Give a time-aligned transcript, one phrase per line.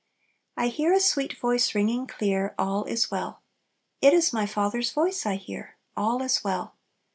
[0.57, 3.43] "I hear a sweet voice ringing clear, 'All is well!'
[4.01, 6.73] It is my Father's voice I hear, All is well!